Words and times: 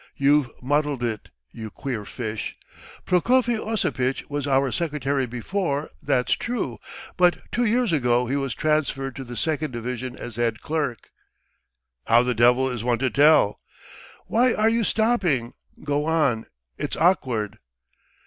You've 0.17 0.49
muddled 0.63 1.03
it, 1.03 1.29
you 1.51 1.69
queer 1.69 2.05
fish. 2.05 2.55
Prokofy 3.05 3.53
Osipitch 3.55 4.27
was 4.31 4.47
our 4.47 4.71
secretary 4.71 5.27
before, 5.27 5.91
that's 6.01 6.33
true, 6.33 6.79
but 7.17 7.43
two 7.51 7.65
years 7.65 7.91
ago 7.93 8.25
he 8.25 8.35
was 8.35 8.55
transferred 8.55 9.15
to 9.17 9.23
the 9.23 9.37
second 9.37 9.69
division 9.73 10.15
as 10.17 10.37
head 10.37 10.59
clerk." 10.59 11.11
"How 12.05 12.23
the 12.23 12.33
devil 12.33 12.67
is 12.67 12.83
one 12.83 12.97
to 12.97 13.11
tell?" 13.11 13.59
"Why 14.25 14.55
are 14.55 14.69
you 14.69 14.83
stopping? 14.83 15.53
Go 15.83 16.05
on, 16.05 16.47
it's 16.79 16.95
awkward." 16.95 17.59